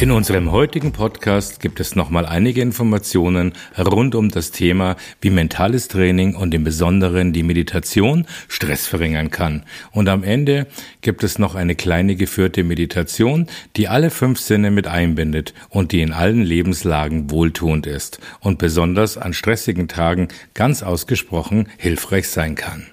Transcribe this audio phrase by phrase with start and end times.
[0.00, 5.86] In unserem heutigen Podcast gibt es nochmal einige Informationen rund um das Thema, wie mentales
[5.86, 9.62] Training und im Besonderen die Meditation Stress verringern kann.
[9.92, 10.66] Und am Ende
[11.00, 16.02] gibt es noch eine kleine geführte Meditation, die alle fünf Sinne mit einbindet und die
[16.02, 22.88] in allen Lebenslagen wohltuend ist und besonders an stressigen Tagen ganz ausgesprochen hilfreich sein kann.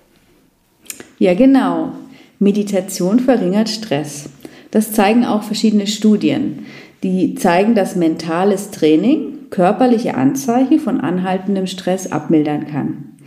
[1.18, 1.94] Ja, genau.
[2.38, 4.30] Meditation verringert Stress.
[4.70, 6.66] Das zeigen auch verschiedene Studien
[7.04, 13.18] die zeigen, dass mentales Training körperliche Anzeichen von anhaltendem Stress abmildern kann.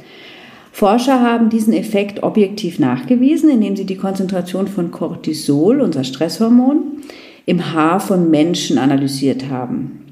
[0.72, 7.02] Forscher haben diesen Effekt objektiv nachgewiesen, indem sie die Konzentration von Cortisol, unser Stresshormon,
[7.46, 10.03] im Haar von Menschen analysiert haben.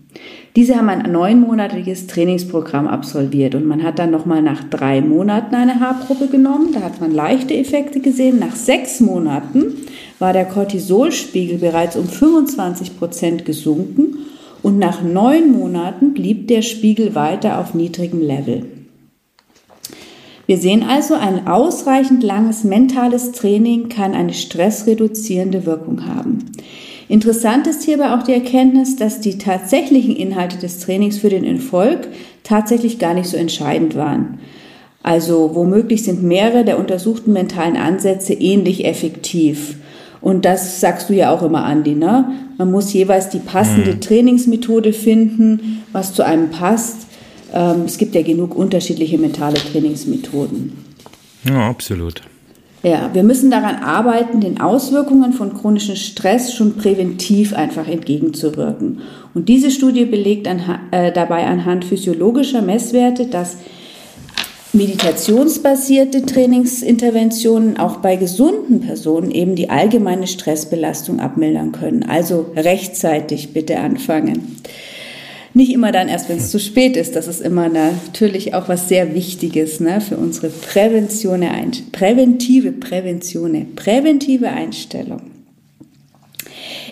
[0.55, 5.81] Diese haben ein neunmonatiges Trainingsprogramm absolviert und man hat dann nochmal nach drei Monaten eine
[5.81, 6.72] Haarprobe genommen.
[6.75, 8.39] Da hat man leichte Effekte gesehen.
[8.39, 9.73] Nach sechs Monaten
[10.19, 14.19] war der Cortisolspiegel bereits um 25 Prozent gesunken
[14.62, 18.67] und nach neun Monaten blieb der Spiegel weiter auf niedrigem Level.
[20.47, 26.53] Wir sehen also, ein ausreichend langes mentales Training kann eine stressreduzierende Wirkung haben.
[27.12, 32.08] Interessant ist hierbei auch die Erkenntnis, dass die tatsächlichen Inhalte des Trainings für den Erfolg
[32.42, 34.38] tatsächlich gar nicht so entscheidend waren.
[35.02, 39.77] Also womöglich sind mehrere der untersuchten mentalen Ansätze ähnlich effektiv.
[40.22, 42.33] Und das sagst du ja auch immer, Andi, ne?
[42.56, 44.00] Man muss jeweils die passende mhm.
[44.00, 47.08] Trainingsmethode finden, was zu einem passt.
[47.52, 50.72] Ähm, es gibt ja genug unterschiedliche mentale Trainingsmethoden.
[51.44, 52.22] Ja, absolut.
[52.83, 59.02] Ja, wir müssen daran arbeiten, den Auswirkungen von chronischem Stress schon präventiv einfach entgegenzuwirken.
[59.34, 63.56] Und diese Studie belegt an, äh, dabei anhand physiologischer Messwerte, dass
[64.73, 72.02] meditationsbasierte Trainingsinterventionen auch bei gesunden Personen eben die allgemeine Stressbelastung abmildern können.
[72.02, 74.56] Also rechtzeitig bitte anfangen.
[75.55, 77.14] Nicht immer dann erst, wenn es zu spät ist.
[77.14, 81.46] Das ist immer natürlich auch was sehr Wichtiges ne, für unsere Prävention,
[81.92, 85.23] präventive Prävention, präventive Einstellung.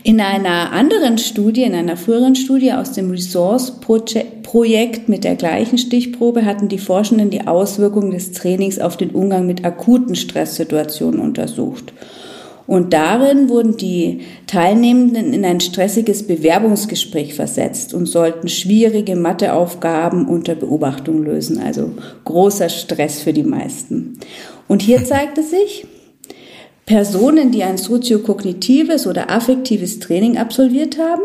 [0.03, 6.47] In einer anderen Studie, in einer früheren Studie aus dem Resource-Projekt mit der gleichen Stichprobe
[6.47, 11.93] hatten die Forschenden die Auswirkungen des Trainings auf den Umgang mit akuten Stresssituationen untersucht.
[12.71, 20.55] Und darin wurden die Teilnehmenden in ein stressiges Bewerbungsgespräch versetzt und sollten schwierige Matheaufgaben unter
[20.55, 21.59] Beobachtung lösen.
[21.59, 21.91] Also
[22.25, 24.21] großer Stress für die meisten.
[24.69, 25.85] Und hier zeigte sich,
[26.87, 31.23] Personen, die ein soziokognitives oder affektives Training absolviert haben,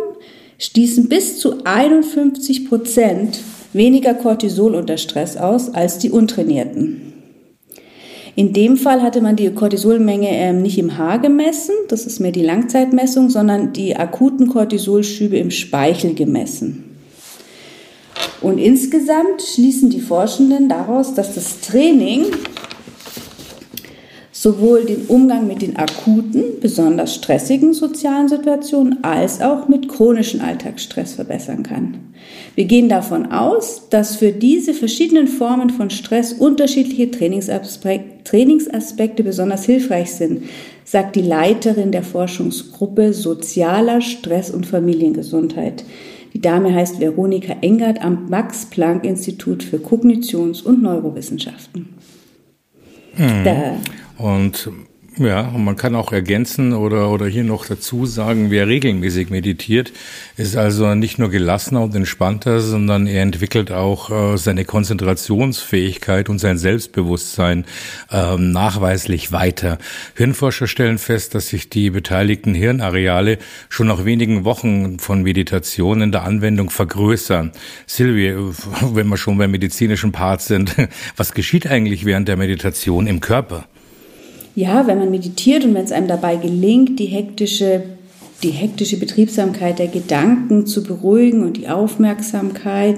[0.58, 3.38] stießen bis zu 51 Prozent
[3.72, 7.15] weniger Cortisol unter Stress aus als die Untrainierten.
[8.38, 12.34] In dem Fall hatte man die Cortisolmenge ähm, nicht im Haar gemessen, das ist mehr
[12.34, 16.98] die Langzeitmessung, sondern die akuten Cortisolschübe im Speichel gemessen.
[18.42, 22.26] Und insgesamt schließen die Forschenden daraus, dass das Training
[24.46, 31.16] sowohl den Umgang mit den akuten, besonders stressigen sozialen Situationen als auch mit chronischen Alltagsstress
[31.16, 31.98] verbessern kann.
[32.54, 40.12] Wir gehen davon aus, dass für diese verschiedenen Formen von Stress unterschiedliche Trainingsaspekte besonders hilfreich
[40.12, 40.44] sind,
[40.84, 45.84] sagt die Leiterin der Forschungsgruppe Sozialer Stress und Familiengesundheit.
[46.36, 51.96] Die Dame heißt Veronika Engert am Max-Planck-Institut für Kognitions- und Neurowissenschaften.
[53.16, 53.44] Hm.
[53.44, 53.78] Da
[54.18, 54.70] und
[55.18, 59.94] ja, und man kann auch ergänzen oder, oder hier noch dazu sagen, wer regelmäßig meditiert,
[60.36, 66.40] ist also nicht nur gelassener und entspannter, sondern er entwickelt auch äh, seine Konzentrationsfähigkeit und
[66.40, 67.64] sein Selbstbewusstsein
[68.12, 69.78] äh, nachweislich weiter.
[70.16, 73.38] Hirnforscher stellen fest, dass sich die beteiligten Hirnareale
[73.70, 77.54] schon nach wenigen Wochen von Meditation in der Anwendung vergrößern.
[77.88, 78.36] Silvia,
[78.94, 80.76] wenn wir schon beim medizinischen Part sind,
[81.16, 83.66] was geschieht eigentlich während der Meditation im Körper?
[84.56, 87.84] Ja, wenn man meditiert und wenn es einem dabei gelingt, die hektische,
[88.42, 92.98] die hektische Betriebsamkeit der Gedanken zu beruhigen und die Aufmerksamkeit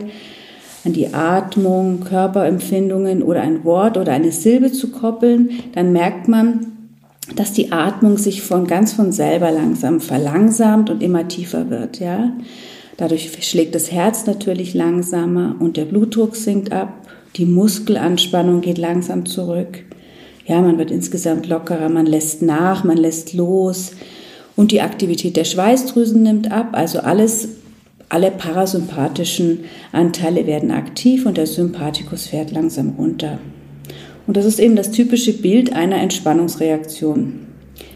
[0.86, 6.68] an die Atmung, Körperempfindungen oder ein Wort oder eine Silbe zu koppeln, dann merkt man,
[7.36, 12.32] dass die Atmung sich von ganz von selber langsam verlangsamt und immer tiefer wird, ja.
[12.96, 16.94] Dadurch schlägt das Herz natürlich langsamer und der Blutdruck sinkt ab,
[17.36, 19.84] Die Muskelanspannung geht langsam zurück.
[20.48, 23.92] Ja, man wird insgesamt lockerer, man lässt nach, man lässt los
[24.56, 26.70] und die Aktivität der Schweißdrüsen nimmt ab.
[26.72, 27.50] Also alles,
[28.08, 33.40] alle parasympathischen Anteile werden aktiv und der Sympathikus fährt langsam runter.
[34.26, 37.48] Und das ist eben das typische Bild einer Entspannungsreaktion.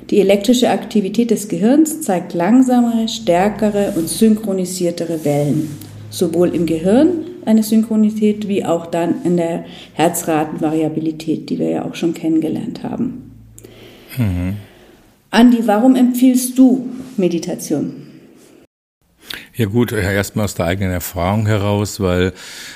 [0.09, 5.69] Die elektrische Aktivität des Gehirns zeigt langsamere, stärkere und synchronisiertere Wellen,
[6.09, 11.95] sowohl im Gehirn eine Synchronität wie auch dann in der Herzratenvariabilität, die wir ja auch
[11.95, 13.31] schon kennengelernt haben.
[14.17, 14.57] Mhm.
[15.29, 18.00] Andi, warum empfiehlst du Meditation?
[19.61, 22.33] Ja gut, erstmal aus der eigenen Erfahrung heraus, weil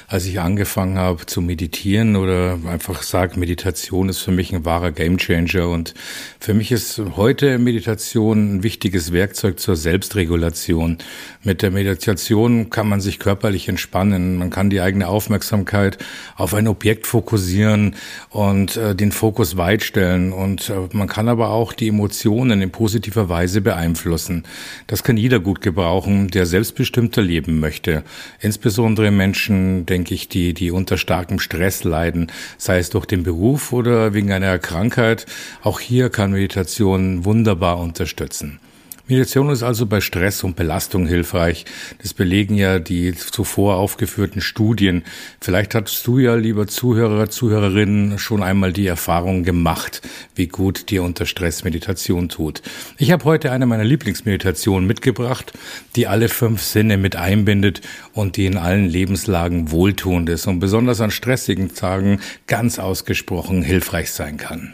[0.08, 4.92] als ich angefangen habe zu meditieren oder einfach sage, Meditation ist für mich ein wahrer
[4.92, 5.96] Gamechanger und
[6.40, 11.00] für mich ist heute Meditation ein wichtiges Werkzeug zur Selbstregulation.
[11.42, 15.98] Mit der Meditation kann man sich körperlich entspannen, man kann die eigene Aufmerksamkeit
[16.36, 17.96] auf ein Objekt fokussieren
[18.30, 22.70] und äh, den Fokus weit stellen und äh, man kann aber auch die Emotionen in
[22.70, 24.44] positiver Weise beeinflussen.
[24.86, 28.04] Das kann jeder gut gebrauchen, der selbst selbstbestimmter leben möchte.
[28.42, 33.72] Insbesondere Menschen, denke ich, die, die unter starkem Stress leiden, sei es durch den Beruf
[33.72, 35.25] oder wegen einer Krankheit.
[35.63, 38.60] Auch hier kann Meditation wunderbar unterstützen.
[39.07, 41.66] Meditation ist also bei Stress und Belastung hilfreich.
[42.02, 45.04] Das belegen ja die zuvor aufgeführten Studien.
[45.40, 50.02] Vielleicht hattest du ja, lieber Zuhörer, Zuhörerinnen, schon einmal die Erfahrung gemacht,
[50.34, 52.63] wie gut dir unter Stress Meditation tut.
[52.98, 55.54] Ich habe heute eine meiner Lieblingsmeditationen mitgebracht,
[55.96, 57.81] die alle fünf Sinne mit einbindet
[58.13, 64.10] und die in allen Lebenslagen wohltuend ist und besonders an stressigen Tagen ganz ausgesprochen hilfreich
[64.10, 64.74] sein kann.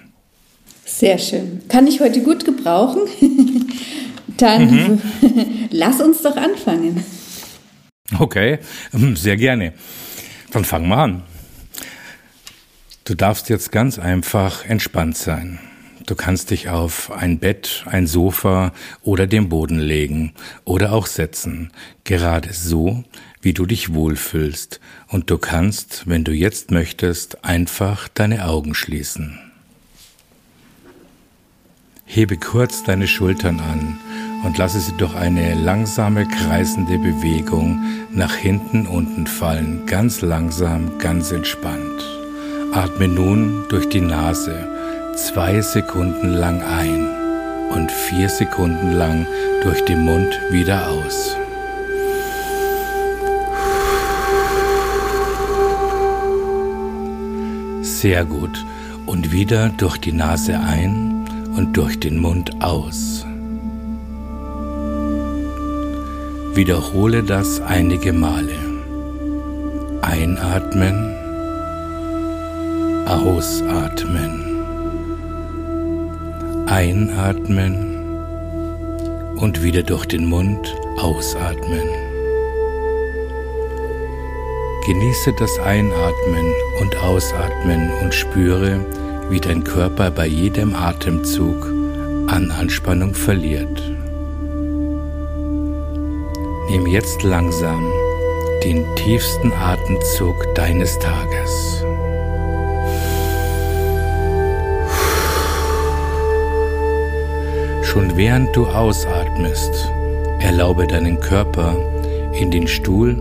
[0.85, 1.61] Sehr schön.
[1.67, 3.01] Kann ich heute gut gebrauchen.
[4.37, 5.01] Dann mhm.
[5.71, 7.03] lass uns doch anfangen.
[8.19, 8.59] Okay,
[8.93, 9.73] ähm, sehr gerne.
[10.51, 11.23] Dann fangen wir an.
[13.05, 15.59] Du darfst jetzt ganz einfach entspannt sein.
[16.05, 20.33] Du kannst dich auf ein Bett, ein Sofa oder den Boden legen
[20.65, 21.71] oder auch setzen,
[22.03, 23.03] gerade so,
[23.41, 24.79] wie du dich wohlfühlst.
[25.07, 29.39] Und du kannst, wenn du jetzt möchtest, einfach deine Augen schließen.
[32.05, 33.97] Hebe kurz deine Schultern an
[34.43, 37.79] und lasse sie durch eine langsame kreisende Bewegung
[38.11, 42.03] nach hinten unten fallen, ganz langsam, ganz entspannt.
[42.73, 44.67] Atme nun durch die Nase
[45.15, 47.07] zwei Sekunden lang ein
[47.69, 49.27] und vier Sekunden lang
[49.63, 51.35] durch den Mund wieder aus.
[57.81, 58.65] Sehr gut.
[59.05, 63.25] Und wieder durch die Nase ein und durch den Mund aus.
[66.53, 68.57] Wiederhole das einige Male.
[70.01, 71.15] Einatmen,
[73.05, 74.43] ausatmen.
[76.67, 77.99] Einatmen
[79.37, 81.87] und wieder durch den Mund ausatmen.
[84.85, 86.51] Genieße das Einatmen
[86.81, 88.85] und Ausatmen und spüre,
[89.29, 91.65] wie dein Körper bei jedem Atemzug
[92.27, 94.00] an Anspannung verliert.
[96.71, 97.83] Nimm jetzt langsam
[98.63, 101.83] den tiefsten Atemzug deines Tages.
[107.83, 109.91] Schon während du ausatmest,
[110.39, 111.75] erlaube deinen Körper
[112.39, 113.17] in den Stuhl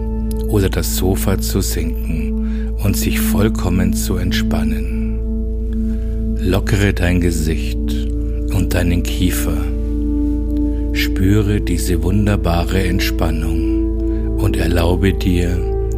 [0.46, 5.18] oder das Sofa zu sinken und sich vollkommen zu entspannen.
[6.40, 7.80] Lockere dein Gesicht
[8.54, 9.56] und deinen Kiefer
[11.00, 15.48] Spüre diese wunderbare Entspannung und erlaube dir,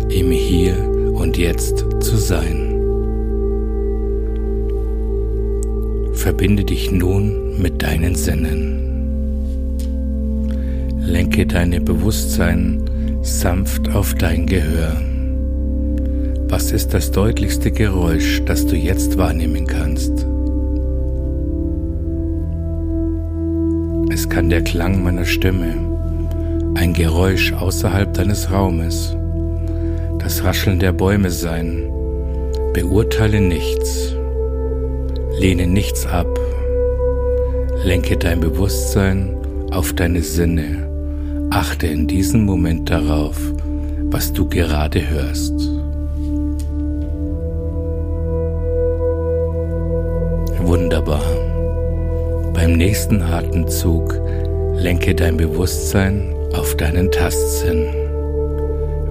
[0.09, 0.77] im Hier
[1.13, 2.69] und Jetzt zu sein.
[6.13, 9.75] Verbinde dich nun mit deinen Sinnen.
[11.05, 12.85] Lenke deine Bewusstsein
[13.23, 15.03] sanft auf dein Gehör.
[16.49, 20.29] Was ist das deutlichste Geräusch, das du jetzt wahrnehmen kannst?
[24.33, 25.75] Kann der Klang meiner Stimme,
[26.75, 29.15] ein Geräusch außerhalb deines Raumes,
[30.21, 31.93] das Rascheln der Bäume sein.
[32.73, 34.17] Beurteile nichts,
[35.39, 36.27] lehne nichts ab,
[37.85, 39.37] lenke dein Bewusstsein
[39.71, 40.89] auf deine Sinne,
[41.51, 43.37] achte in diesem Moment darauf,
[44.05, 45.53] was du gerade hörst.
[50.63, 51.32] Wunderbar.
[52.63, 54.15] Beim nächsten Atemzug
[54.77, 57.89] lenke dein Bewusstsein auf deinen Tastsinn.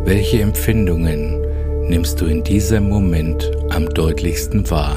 [0.05, 1.41] Welche Empfindungen
[1.89, 4.95] nimmst du in diesem Moment am deutlichsten wahr?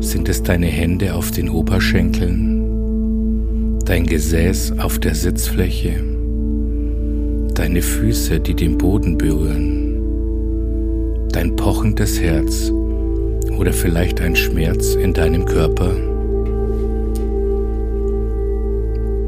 [0.00, 6.02] Sind es deine Hände auf den Oberschenkeln, dein Gesäß auf der Sitzfläche,
[7.52, 10.00] deine Füße, die den Boden berühren,
[11.34, 12.72] dein pochendes Herz
[13.58, 16.13] oder vielleicht ein Schmerz in deinem Körper?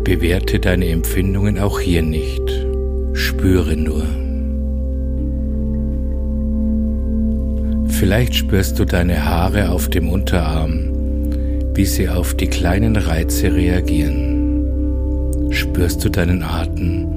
[0.06, 2.40] Bewerte deine Empfindungen auch hier nicht,
[3.12, 4.04] spüre nur.
[7.88, 15.48] Vielleicht spürst du deine Haare auf dem Unterarm, wie sie auf die kleinen Reize reagieren.
[15.50, 17.08] Spürst du deinen Atem,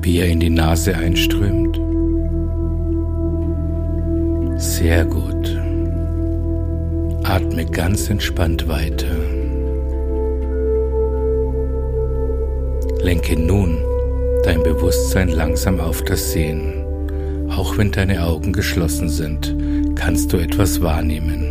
[0.00, 1.80] wie er in die Nase einströmt?
[4.56, 5.58] Sehr gut.
[7.24, 9.29] Atme ganz entspannt weiter.
[13.02, 13.78] Lenke nun
[14.44, 16.84] dein Bewusstsein langsam auf das Sehen.
[17.50, 19.56] Auch wenn deine Augen geschlossen sind,
[19.96, 21.46] kannst du etwas wahrnehmen.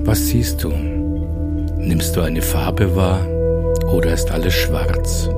[0.00, 0.70] Was siehst du?
[1.78, 3.26] Nimmst du eine Farbe wahr
[3.92, 5.28] oder ist alles schwarz?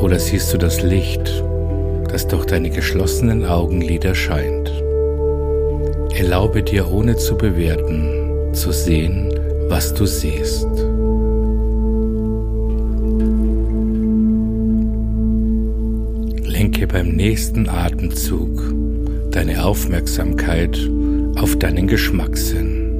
[0.00, 1.44] Oder siehst du das Licht,
[2.10, 4.72] das durch deine geschlossenen Augenlider scheint?
[6.14, 9.32] Erlaube dir ohne zu bewerten, zu sehen,
[9.68, 10.87] was du siehst.
[16.78, 18.72] Lenke beim nächsten Atemzug
[19.32, 20.78] deine Aufmerksamkeit
[21.34, 22.94] auf deinen Geschmackssinn.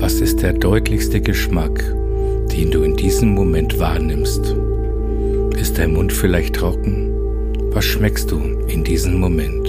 [0.00, 1.84] Was ist der deutlichste Geschmack,
[2.52, 4.56] den du in diesem Moment wahrnimmst?
[5.56, 7.12] Ist dein Mund vielleicht trocken?
[7.70, 9.68] Was schmeckst du in diesem Moment?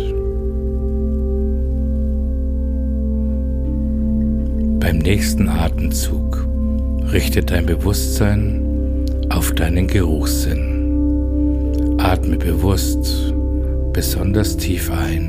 [4.80, 6.44] Beim nächsten Atemzug
[7.12, 8.66] richte dein Bewusstsein
[9.30, 10.73] auf deinen Geruchssinn.
[12.14, 13.34] Atme bewusst
[13.92, 15.26] besonders tief ein.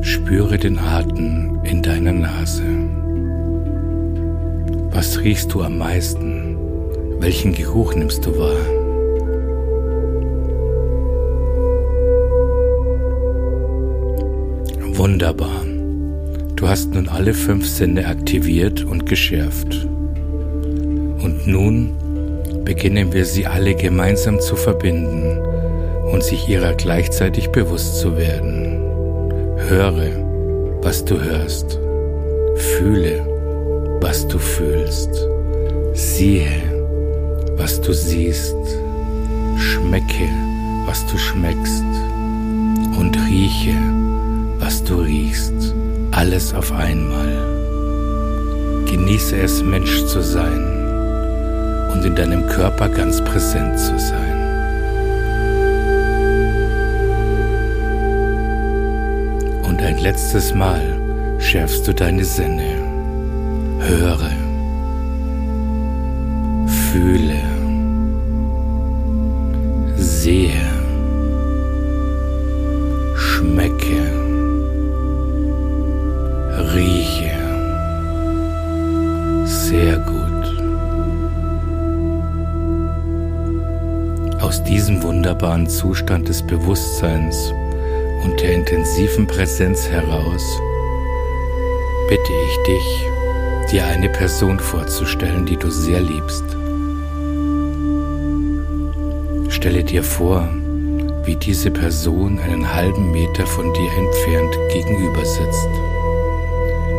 [0.00, 2.62] Spüre den Atem in deiner Nase.
[4.90, 6.56] Was riechst du am meisten?
[7.20, 8.56] Welchen Geruch nimmst du wahr?
[14.96, 15.62] Wunderbar.
[16.56, 19.86] Du hast nun alle fünf Sinne aktiviert und geschärft.
[21.22, 21.90] Und nun
[22.64, 25.38] beginnen wir sie alle gemeinsam zu verbinden
[26.10, 28.80] und sich ihrer gleichzeitig bewusst zu werden.
[29.68, 30.10] Höre,
[30.82, 31.78] was du hörst.
[32.56, 33.26] Fühle,
[34.00, 35.10] was du fühlst.
[35.92, 36.62] Siehe,
[37.56, 38.56] was du siehst.
[39.56, 40.28] Schmecke,
[40.86, 41.84] was du schmeckst.
[42.98, 43.76] Und rieche,
[44.58, 45.74] was du riechst.
[46.12, 47.32] Alles auf einmal.
[48.86, 50.73] Genieße es, Mensch zu sein
[51.94, 54.44] und in deinem Körper ganz präsent zu sein.
[59.84, 60.80] ein letztes Mal
[61.38, 62.74] schärfst du deine Sinne.
[63.80, 64.30] Höre,
[66.66, 67.40] fühle,
[69.96, 70.63] sehe,
[85.44, 87.52] wunderbaren Zustand des Bewusstseins
[88.22, 90.42] und der intensiven Präsenz heraus
[92.08, 96.44] bitte ich dich, dir eine Person vorzustellen, die du sehr liebst.
[99.50, 100.48] Stelle dir vor,
[101.24, 105.68] wie diese Person einen halben Meter von dir entfernt gegenüber sitzt.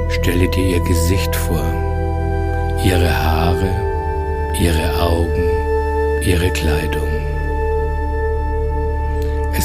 [0.10, 1.66] Stelle dir ihr Gesicht vor,
[2.84, 3.72] ihre Haare,
[4.62, 5.50] ihre Augen,
[6.22, 7.15] ihre Kleidung.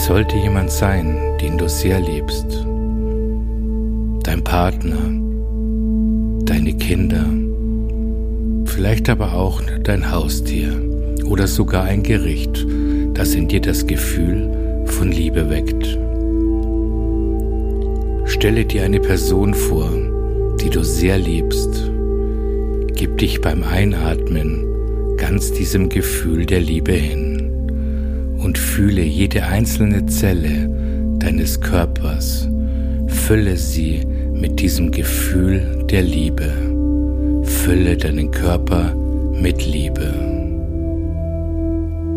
[0.01, 2.47] Es sollte jemand sein, den du sehr liebst,
[4.23, 4.97] dein Partner,
[6.47, 7.27] deine Kinder,
[8.65, 10.73] vielleicht aber auch dein Haustier
[11.27, 12.67] oder sogar ein Gericht,
[13.13, 15.87] das in dir das Gefühl von Liebe weckt.
[18.25, 19.91] Stelle dir eine Person vor,
[20.63, 21.91] die du sehr liebst.
[22.95, 24.65] Gib dich beim Einatmen
[25.19, 27.30] ganz diesem Gefühl der Liebe hin
[28.43, 30.69] und fühle jede einzelne Zelle
[31.19, 32.49] deines Körpers,
[33.07, 36.51] fülle sie mit diesem Gefühl der Liebe.
[37.45, 38.95] Fülle deinen Körper
[39.41, 40.15] mit Liebe.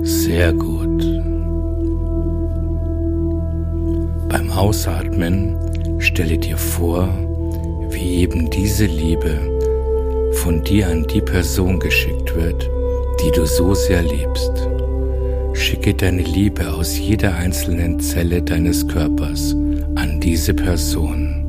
[0.03, 1.03] Sehr gut.
[4.29, 5.55] Beim Ausatmen
[5.99, 7.07] stelle dir vor,
[7.89, 9.37] wie eben diese Liebe
[10.33, 12.69] von dir an die Person geschickt wird,
[13.23, 14.72] die du so sehr liebst.
[15.53, 19.55] Schicke deine Liebe aus jeder einzelnen Zelle deines Körpers
[19.95, 21.39] an diese Person.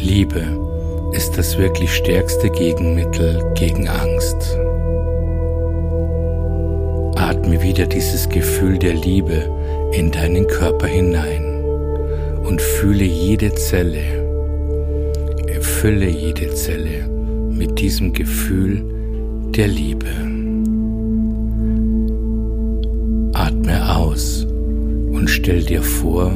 [0.00, 0.42] Liebe
[1.12, 4.58] ist das wirklich stärkste Gegenmittel gegen Angst.
[7.16, 9.48] Atme wieder dieses Gefühl der Liebe
[9.92, 11.62] in deinen Körper hinein
[12.44, 14.02] und fühle jede Zelle,
[15.46, 17.06] erfülle jede Zelle
[17.50, 18.82] mit diesem Gefühl
[19.54, 20.31] der Liebe.
[25.42, 26.30] Stell dir vor,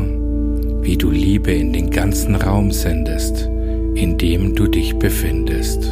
[0.82, 3.48] wie du Liebe in den ganzen Raum sendest
[3.94, 5.84] in dem du dich befindest.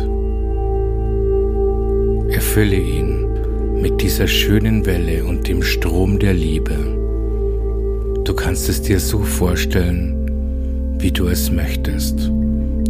[2.29, 6.77] Erfülle ihn mit dieser schönen Welle und dem Strom der Liebe.
[8.25, 12.19] Du kannst es dir so vorstellen, wie du es möchtest.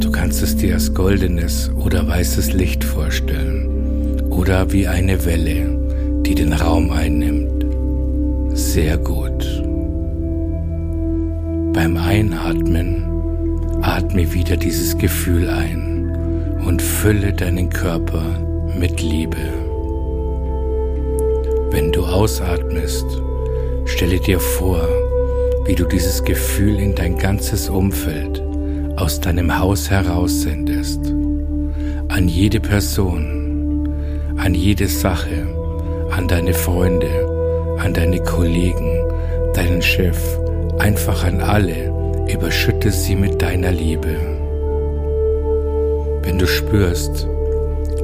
[0.00, 6.34] Du kannst es dir als goldenes oder weißes Licht vorstellen oder wie eine Welle, die
[6.34, 7.66] den Raum einnimmt.
[8.54, 9.33] Sehr gut.
[11.74, 13.10] Beim Einatmen
[13.82, 18.22] Atme wieder dieses Gefühl ein und fülle deinen Körper
[18.78, 19.36] mit Liebe.
[21.70, 23.04] Wenn du ausatmest,
[23.86, 24.88] stelle dir vor,
[25.66, 28.40] wie du dieses Gefühl in dein ganzes Umfeld
[28.94, 31.00] aus deinem Haus heraus sendest.
[32.08, 33.88] An jede Person,
[34.36, 35.44] an jede Sache,
[36.10, 38.96] an deine Freunde, an deine Kollegen,
[39.54, 40.16] deinen Chef,
[40.78, 41.92] einfach an alle,
[42.32, 44.16] überschütte sie mit deiner Liebe.
[46.22, 47.28] Wenn du spürst,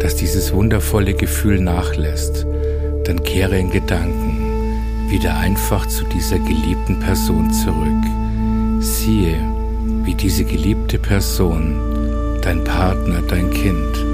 [0.01, 2.47] dass dieses wundervolle Gefühl nachlässt,
[3.05, 8.83] dann kehre in Gedanken wieder einfach zu dieser geliebten Person zurück.
[8.83, 9.37] Siehe,
[10.05, 14.05] wie diese geliebte Person, dein Partner, dein Kind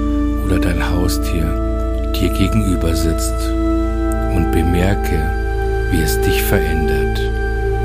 [0.45, 3.49] oder dein Haustier dir gegenüber sitzt
[4.35, 7.36] und bemerke, wie es dich verändert.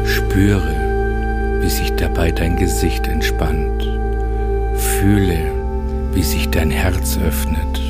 [0.04, 3.82] Spüre, wie sich dabei dein Gesicht entspannt.
[4.74, 5.38] Fühle,
[6.12, 7.80] wie sich dein Herz öffnet.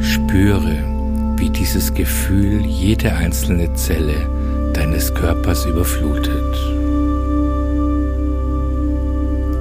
[0.00, 0.76] Spüre,
[1.36, 4.28] wie dieses Gefühl jede einzelne Zelle
[4.74, 6.54] deines Körpers überflutet.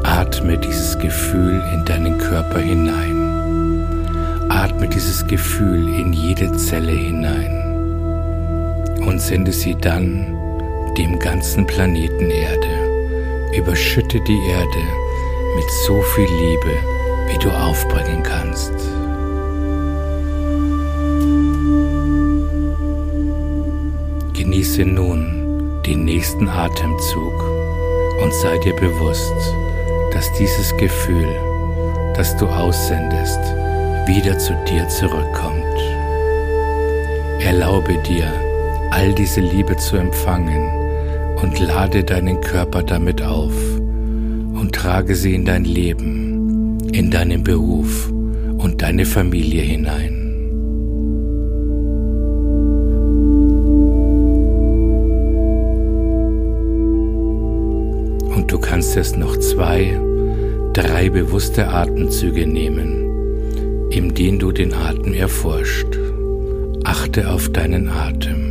[0.04, 4.48] Atme dieses Gefühl in deinen Körper hinein.
[4.50, 7.58] Atme dieses Gefühl in jede Zelle hinein
[9.06, 10.37] und sende sie dann
[10.98, 13.52] dem ganzen Planeten Erde.
[13.56, 14.84] Überschütte die Erde
[15.56, 16.74] mit so viel Liebe,
[17.28, 18.74] wie du aufbringen kannst.
[24.34, 27.44] Genieße nun den nächsten Atemzug
[28.22, 29.54] und sei dir bewusst,
[30.14, 31.28] dass dieses Gefühl,
[32.16, 33.40] das du aussendest,
[34.08, 35.64] wieder zu dir zurückkommt.
[37.40, 38.34] Erlaube dir,
[38.90, 40.87] all diese Liebe zu empfangen
[41.42, 43.54] und lade deinen Körper damit auf
[44.54, 48.12] und trage sie in dein Leben, in deinen Beruf
[48.58, 50.28] und deine Familie hinein.
[58.36, 60.00] Und du kannst jetzt noch zwei,
[60.74, 65.98] drei bewusste Atemzüge nehmen, in denen du den Atem erforscht.
[66.84, 68.47] Achte auf deinen Atem.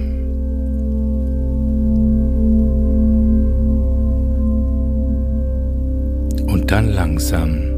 [6.66, 7.76] Dann langsam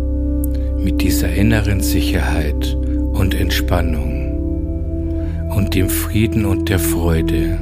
[0.83, 2.77] mit dieser inneren Sicherheit
[3.12, 7.59] und Entspannung und dem Frieden und der Freude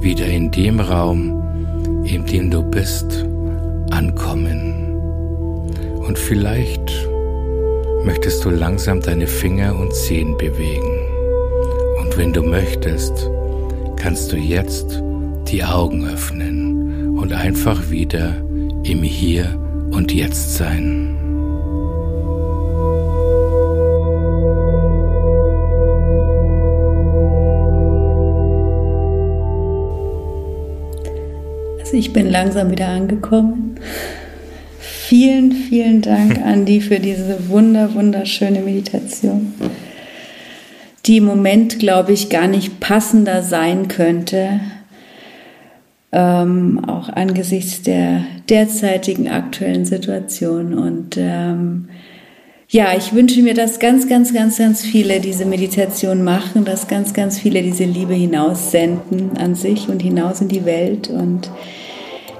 [0.00, 3.24] wieder in dem Raum, in dem du bist,
[3.90, 4.74] ankommen.
[6.06, 7.08] Und vielleicht
[8.04, 10.98] möchtest du langsam deine Finger und Zehen bewegen.
[12.00, 13.30] Und wenn du möchtest,
[13.96, 15.02] kannst du jetzt
[15.48, 18.36] die Augen öffnen und einfach wieder
[18.84, 19.58] im Hier
[19.94, 21.16] und Jetzt sein.
[31.80, 33.78] Also ich bin langsam wieder angekommen.
[34.80, 39.54] Vielen, vielen Dank, Andi, für diese wunder, wunderschöne Meditation,
[41.06, 44.60] die im Moment, glaube ich, gar nicht passender sein könnte,
[46.14, 50.72] ähm, auch angesichts der derzeitigen aktuellen Situation.
[50.72, 51.88] Und ähm,
[52.68, 57.14] ja, ich wünsche mir, dass ganz, ganz, ganz, ganz viele diese Meditation machen, dass ganz,
[57.14, 61.10] ganz viele diese Liebe hinaussenden an sich und hinaus in die Welt.
[61.10, 61.50] Und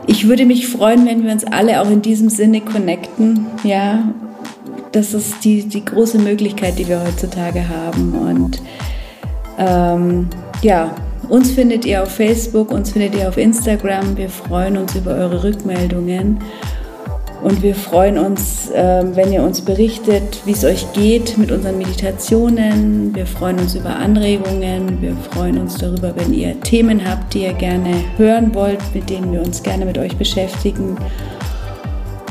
[0.07, 3.47] ich würde mich freuen, wenn wir uns alle auch in diesem Sinne connecten.
[3.65, 4.15] Ja,
[4.93, 8.15] das ist die, die große Möglichkeit, die wir heutzutage haben.
[8.15, 8.63] Und
[9.59, 10.29] ähm,
[10.63, 10.95] ja,
[11.29, 14.17] uns findet ihr auf Facebook, uns findet ihr auf Instagram.
[14.17, 16.39] Wir freuen uns über eure Rückmeldungen.
[17.43, 21.77] Und wir freuen uns, ähm, wenn ihr uns berichtet, wie es euch geht mit unseren
[21.77, 23.15] Meditationen.
[23.15, 25.03] Wir freuen uns über Anregungen.
[25.03, 29.31] Wir freuen uns darüber, wenn ihr Themen habt, die ihr gerne hören wollt, mit denen
[29.31, 30.97] wir uns gerne mit euch beschäftigen.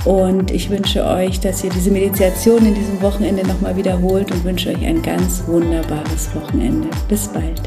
[0.06, 4.70] Und ich wünsche euch, dass ihr diese Meditation in diesem Wochenende nochmal wiederholt und wünsche
[4.70, 6.88] euch ein ganz wunderbares Wochenende.
[7.08, 7.62] Bis bald.